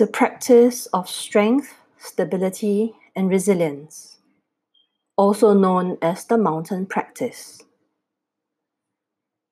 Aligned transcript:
the 0.00 0.06
practice 0.06 0.86
of 0.94 1.06
strength, 1.06 1.74
stability, 1.98 2.94
and 3.14 3.28
resilience, 3.28 4.16
also 5.18 5.52
known 5.52 5.98
as 6.00 6.24
the 6.24 6.38
mountain 6.38 6.86
practice. 6.86 7.64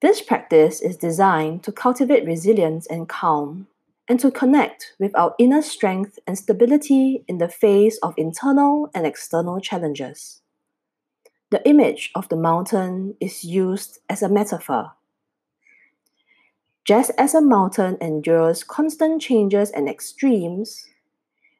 This 0.01 0.23
practice 0.23 0.81
is 0.81 0.97
designed 0.97 1.61
to 1.65 1.71
cultivate 1.71 2.25
resilience 2.25 2.87
and 2.87 3.07
calm 3.07 3.67
and 4.07 4.19
to 4.21 4.31
connect 4.31 4.93
with 4.99 5.15
our 5.15 5.35
inner 5.37 5.61
strength 5.61 6.17
and 6.25 6.35
stability 6.35 7.23
in 7.27 7.37
the 7.37 7.47
face 7.47 7.99
of 8.01 8.15
internal 8.17 8.89
and 8.95 9.05
external 9.05 9.59
challenges. 9.59 10.41
The 11.51 11.61
image 11.69 12.09
of 12.15 12.27
the 12.29 12.37
mountain 12.37 13.13
is 13.19 13.43
used 13.43 13.99
as 14.09 14.23
a 14.23 14.29
metaphor. 14.29 14.93
Just 16.89 17.11
as 17.19 17.35
a 17.35 17.39
mountain 17.39 17.99
endures 18.01 18.63
constant 18.63 19.21
changes 19.21 19.69
and 19.69 19.87
extremes, 19.87 20.87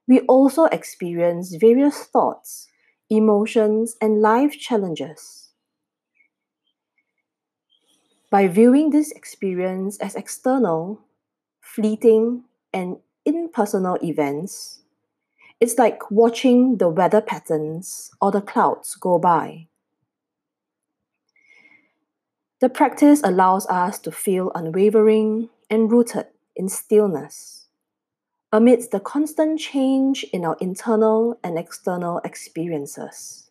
we 0.08 0.22
also 0.22 0.64
experience 0.66 1.54
various 1.54 2.04
thoughts, 2.06 2.68
emotions, 3.12 3.96
and 4.02 4.24
life 4.24 4.58
challenges. 4.58 5.52
By 8.32 8.48
viewing 8.48 8.90
this 8.90 9.12
experience 9.12 10.00
as 10.00 10.16
external, 10.16 11.02
fleeting, 11.62 12.46
and 12.74 12.98
impersonal 13.24 14.00
events, 14.02 14.82
it's 15.62 15.78
like 15.78 16.10
watching 16.10 16.78
the 16.78 16.90
weather 16.90 17.22
patterns 17.22 18.10
or 18.20 18.32
the 18.32 18.42
clouds 18.42 18.96
go 18.96 19.20
by. 19.20 19.69
The 22.62 22.70
practice 22.70 23.22
allows 23.24 23.66
us 23.68 24.00
to 24.00 24.12
feel 24.12 24.52
unwavering 24.54 25.50
and 25.70 25.90
rooted 25.90 26.28
in 26.58 26.68
stillness 26.68 27.68
amidst 28.52 28.92
the 28.92 29.00
constant 29.00 29.60
change 29.60 30.26
in 30.34 30.44
our 30.44 30.58
internal 30.60 31.40
and 31.42 31.58
external 31.58 32.20
experiences. 32.26 33.49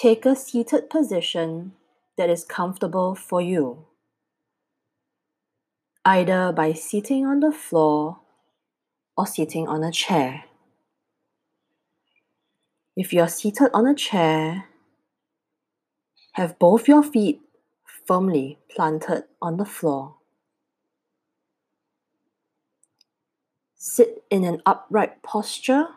Take 0.00 0.24
a 0.26 0.36
seated 0.36 0.90
position 0.90 1.72
that 2.16 2.30
is 2.30 2.44
comfortable 2.44 3.16
for 3.16 3.42
you, 3.42 3.86
either 6.04 6.52
by 6.52 6.72
sitting 6.72 7.26
on 7.26 7.40
the 7.40 7.50
floor 7.50 8.20
or 9.16 9.26
sitting 9.26 9.66
on 9.66 9.82
a 9.82 9.90
chair. 9.90 10.44
If 12.96 13.12
you're 13.12 13.26
seated 13.26 13.70
on 13.74 13.88
a 13.88 13.94
chair, 13.96 14.66
have 16.34 16.60
both 16.60 16.86
your 16.86 17.02
feet 17.02 17.40
firmly 18.06 18.60
planted 18.70 19.24
on 19.42 19.56
the 19.56 19.64
floor. 19.64 20.14
Sit 23.74 24.22
in 24.30 24.44
an 24.44 24.62
upright 24.64 25.24
posture 25.24 25.88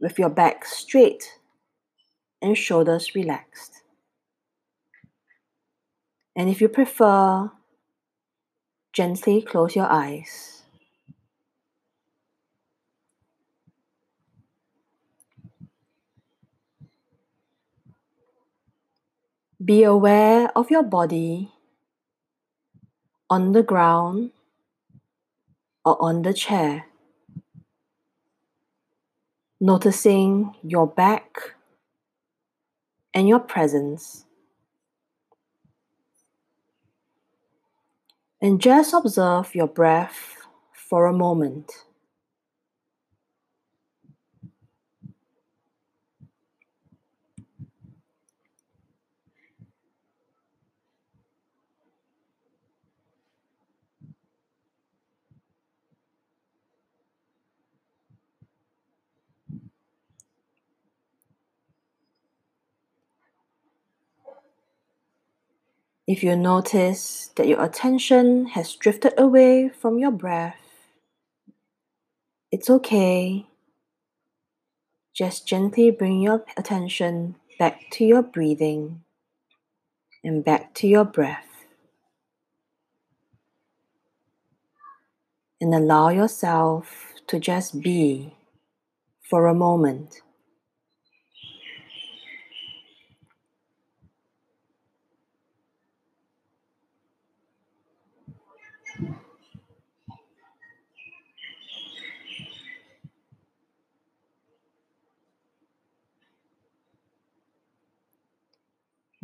with 0.00 0.18
your 0.18 0.30
back 0.30 0.64
straight 0.64 1.38
and 2.44 2.58
shoulders 2.58 3.14
relaxed. 3.14 3.80
And 6.36 6.50
if 6.50 6.60
you 6.60 6.68
prefer, 6.68 7.50
gently 8.92 9.40
close 9.40 9.74
your 9.74 9.90
eyes. 9.90 10.62
Be 19.64 19.82
aware 19.82 20.50
of 20.54 20.70
your 20.70 20.82
body 20.82 21.50
on 23.30 23.52
the 23.52 23.62
ground 23.62 24.32
or 25.82 25.96
on 26.02 26.20
the 26.20 26.34
chair. 26.34 26.84
Noticing 29.58 30.54
your 30.62 30.86
back 30.86 31.54
and 33.14 33.28
your 33.28 33.38
presence. 33.38 34.24
And 38.42 38.60
just 38.60 38.92
observe 38.92 39.54
your 39.54 39.68
breath 39.68 40.36
for 40.72 41.06
a 41.06 41.12
moment. 41.12 41.72
If 66.06 66.22
you 66.22 66.36
notice 66.36 67.30
that 67.36 67.48
your 67.48 67.64
attention 67.64 68.46
has 68.48 68.76
drifted 68.76 69.14
away 69.16 69.70
from 69.70 69.98
your 69.98 70.10
breath, 70.10 70.60
it's 72.52 72.68
okay. 72.68 73.46
Just 75.14 75.46
gently 75.46 75.90
bring 75.90 76.20
your 76.20 76.44
attention 76.58 77.36
back 77.58 77.88
to 77.92 78.04
your 78.04 78.22
breathing 78.22 79.02
and 80.22 80.44
back 80.44 80.74
to 80.74 80.86
your 80.86 81.04
breath. 81.04 81.64
And 85.58 85.74
allow 85.74 86.10
yourself 86.10 87.14
to 87.28 87.40
just 87.40 87.80
be 87.80 88.34
for 89.22 89.46
a 89.46 89.54
moment. 89.54 90.20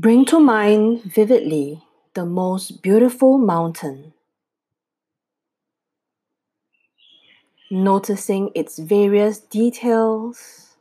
Bring 0.01 0.25
to 0.33 0.41
mind 0.41 1.03
vividly 1.03 1.83
the 2.15 2.25
most 2.25 2.81
beautiful 2.81 3.37
mountain. 3.37 4.15
Noticing 7.71 8.51
its 8.55 8.79
various 8.79 9.41
details 9.41 10.75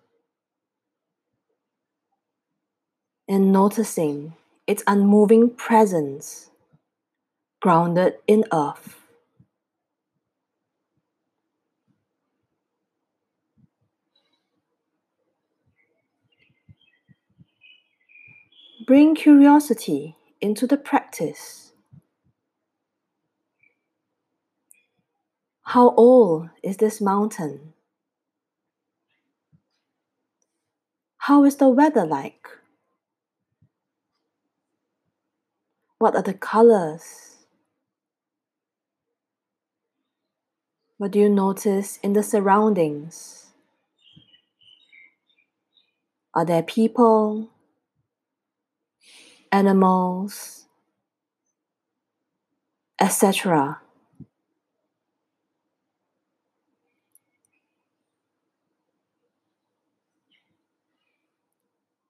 and 3.28 3.52
noticing 3.52 4.36
its 4.66 4.84
unmoving 4.88 5.50
presence 5.50 6.50
grounded 7.60 8.14
in 8.26 8.46
earth. 8.54 8.99
Bring 18.90 19.14
curiosity 19.14 20.16
into 20.42 20.66
the 20.66 20.76
practice. 20.76 21.74
How 25.62 25.94
old 25.94 26.50
is 26.64 26.78
this 26.78 27.00
mountain? 27.00 27.74
How 31.20 31.46
is 31.46 31.58
the 31.58 31.70
weather 31.70 32.04
like? 32.04 32.48
What 36.00 36.16
are 36.16 36.24
the 36.24 36.34
colors? 36.34 37.46
What 40.98 41.12
do 41.12 41.20
you 41.20 41.30
notice 41.30 42.00
in 42.02 42.14
the 42.14 42.24
surroundings? 42.24 43.52
Are 46.34 46.44
there 46.44 46.64
people? 46.64 47.52
Animals, 49.52 50.66
etc. 53.00 53.82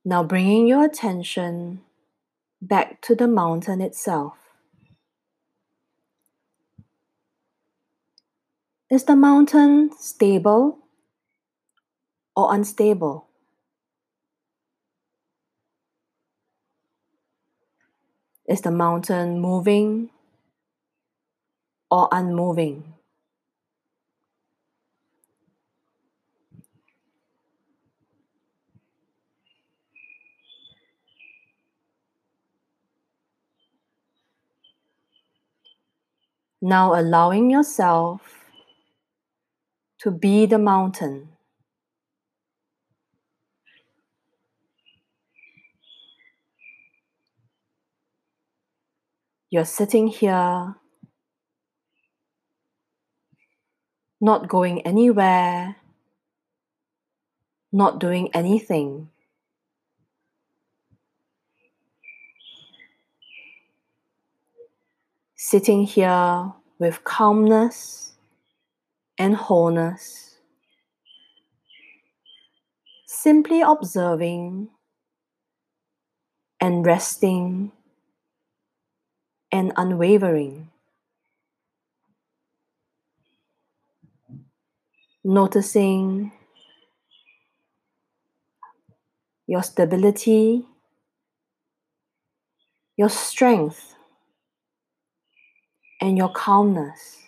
Now 0.03 0.23
bringing 0.23 0.67
your 0.67 0.83
attention 0.83 1.81
back 2.61 3.01
to 3.01 3.15
the 3.15 3.27
mountain 3.27 3.81
itself. 3.81 4.33
Is 8.89 9.03
the 9.03 9.15
mountain 9.15 9.91
stable 9.99 10.79
or 12.35 12.53
unstable? 12.53 13.28
Is 18.49 18.61
the 18.61 18.71
mountain 18.71 19.39
moving 19.39 20.09
or 21.91 22.09
unmoving? 22.11 22.95
Now 36.61 36.99
allowing 36.99 37.51
yourself 37.51 38.45
to 39.99 40.11
be 40.11 40.47
the 40.47 40.57
mountain. 40.57 41.29
You're 49.51 49.65
sitting 49.65 50.07
here, 50.07 50.75
not 54.21 54.47
going 54.47 54.81
anywhere, 54.81 55.75
not 57.71 57.99
doing 57.99 58.29
anything. 58.35 59.09
Sitting 65.35 65.83
here 65.83 66.53
with 66.77 67.03
calmness 67.03 68.13
and 69.17 69.35
wholeness, 69.35 70.37
simply 73.07 73.61
observing 73.61 74.69
and 76.61 76.85
resting 76.85 77.71
and 79.51 79.71
unwavering. 79.77 80.69
Noticing 85.23 86.31
your 89.47 89.63
stability, 89.63 90.65
your 92.95 93.09
strength, 93.09 93.95
and 96.01 96.17
your 96.17 96.29
calmness. 96.29 97.18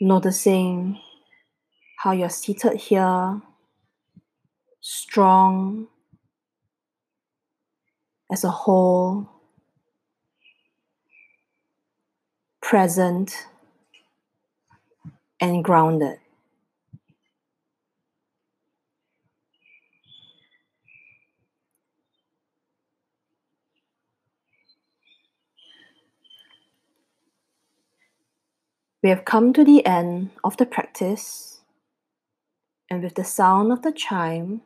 Noticing 0.00 1.00
how 1.98 2.12
you're 2.12 2.28
seated 2.28 2.74
here, 2.74 3.40
strong. 4.80 5.88
As 8.30 8.42
a 8.42 8.50
whole, 8.50 9.30
present, 12.60 13.46
and 15.40 15.62
grounded. 15.62 16.18
We 29.06 29.10
have 29.10 29.24
come 29.24 29.52
to 29.52 29.62
the 29.62 29.86
end 29.86 30.30
of 30.42 30.56
the 30.56 30.66
practice, 30.66 31.60
and 32.90 33.04
with 33.04 33.14
the 33.14 33.22
sound 33.22 33.70
of 33.70 33.82
the 33.82 33.92
chime, 33.92 34.62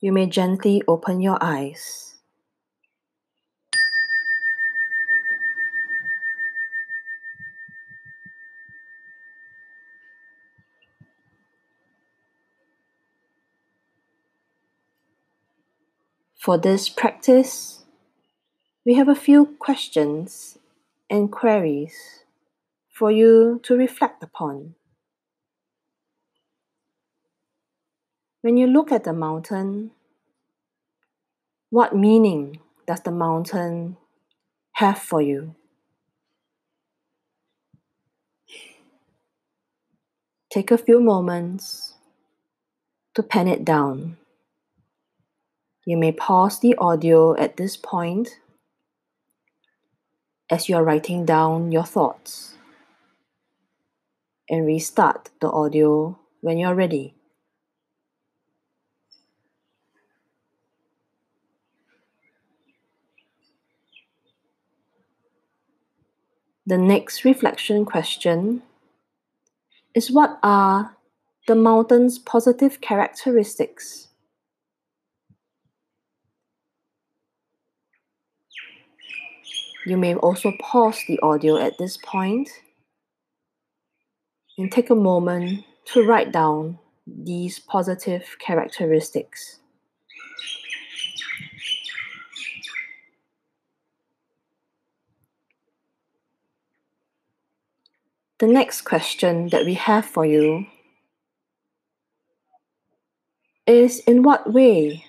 you 0.00 0.10
may 0.10 0.26
gently 0.26 0.82
open 0.88 1.20
your 1.20 1.38
eyes. 1.40 2.16
For 16.34 16.58
this 16.58 16.88
practice, 16.88 17.84
we 18.84 18.94
have 18.94 19.08
a 19.08 19.14
few 19.14 19.54
questions 19.60 20.58
and 21.08 21.30
queries 21.30 22.24
for 22.98 23.12
you 23.12 23.60
to 23.62 23.76
reflect 23.76 24.24
upon. 24.24 24.74
When 28.40 28.56
you 28.56 28.66
look 28.66 28.90
at 28.90 29.04
the 29.04 29.12
mountain, 29.12 29.92
what 31.70 31.94
meaning 31.94 32.58
does 32.88 33.00
the 33.02 33.12
mountain 33.12 33.96
have 34.72 34.98
for 34.98 35.22
you? 35.22 35.54
Take 40.50 40.72
a 40.72 40.78
few 40.78 40.98
moments 40.98 41.94
to 43.14 43.22
pen 43.22 43.46
it 43.46 43.64
down. 43.64 44.16
You 45.86 45.96
may 45.96 46.10
pause 46.10 46.58
the 46.58 46.74
audio 46.78 47.36
at 47.36 47.56
this 47.58 47.76
point 47.76 48.40
as 50.50 50.68
you 50.68 50.74
are 50.74 50.82
writing 50.82 51.24
down 51.24 51.70
your 51.70 51.84
thoughts 51.84 52.57
and 54.50 54.66
restart 54.66 55.30
the 55.40 55.50
audio 55.50 56.18
when 56.40 56.58
you're 56.58 56.74
ready. 56.74 57.14
The 66.66 66.76
next 66.76 67.24
reflection 67.24 67.86
question 67.86 68.62
is 69.94 70.10
What 70.10 70.38
are 70.42 70.96
the 71.46 71.54
mountain's 71.54 72.18
positive 72.18 72.82
characteristics? 72.82 74.08
You 79.86 79.96
may 79.96 80.14
also 80.14 80.52
pause 80.60 81.02
the 81.08 81.18
audio 81.22 81.56
at 81.56 81.78
this 81.78 81.96
point 81.96 82.50
and 84.58 84.72
take 84.72 84.90
a 84.90 84.94
moment 84.94 85.64
to 85.86 86.04
write 86.04 86.32
down 86.32 86.78
these 87.06 87.60
positive 87.60 88.36
characteristics. 88.40 89.60
The 98.38 98.46
next 98.46 98.82
question 98.82 99.48
that 99.48 99.64
we 99.64 99.74
have 99.74 100.04
for 100.04 100.26
you 100.26 100.66
is 103.66 104.00
In 104.00 104.22
what 104.22 104.52
way 104.52 105.04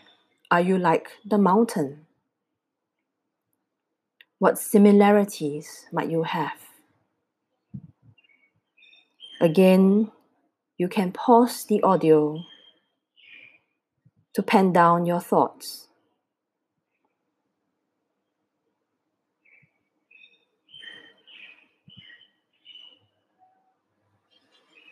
are 0.51 0.61
you 0.61 0.77
like 0.77 1.09
the 1.25 1.37
mountain? 1.37 2.05
What 4.39 4.57
similarities 4.57 5.85
might 5.91 6.09
you 6.09 6.23
have? 6.23 6.68
Again, 9.41 10.11
you 10.77 10.89
can 10.89 11.13
pause 11.13 11.65
the 11.65 11.81
audio 11.81 12.43
to 14.33 14.43
pen 14.43 14.73
down 14.73 15.05
your 15.05 15.21
thoughts. 15.21 15.87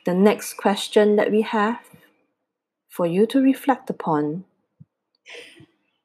The 0.06 0.14
next 0.14 0.54
question 0.54 1.18
that 1.18 1.30
we 1.30 1.42
have 1.42 1.80
for 2.88 3.06
you 3.06 3.26
to 3.28 3.42
reflect 3.42 3.90
upon 3.90 4.46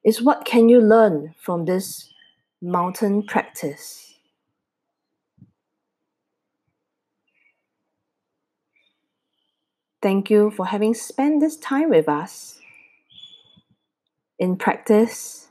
is 0.03 0.21
what 0.21 0.43
can 0.43 0.67
you 0.67 0.81
learn 0.81 1.33
from 1.39 1.63
this 1.63 2.13
mountain 2.61 3.23
practice? 3.23 4.12
Thank 10.03 10.29
you 10.29 10.51
for 10.51 10.65
having 10.65 10.93
spent 10.93 11.39
this 11.39 11.55
time 11.55 11.89
with 11.89 12.09
us 12.09 12.59
in 14.37 14.57
practice 14.57 15.47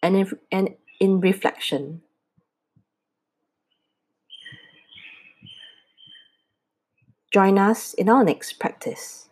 and 0.00 0.14
in, 0.16 0.38
and 0.52 0.76
in 1.00 1.18
reflection. 1.18 2.02
Join 7.32 7.58
us 7.58 7.94
in 7.94 8.08
our 8.08 8.22
next 8.22 8.60
practice. 8.60 9.25